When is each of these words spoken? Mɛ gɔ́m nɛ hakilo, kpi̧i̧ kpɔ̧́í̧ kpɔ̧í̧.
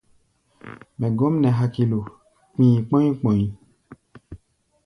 Mɛ 0.99 1.07
gɔ́m 1.17 1.33
nɛ 1.41 1.49
hakilo, 1.57 1.99
kpi̧i̧ 2.53 2.75
kpɔ̧́í̧ 2.87 3.15
kpɔ̧í̧. 3.19 3.47